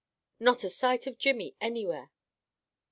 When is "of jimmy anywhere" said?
1.05-2.09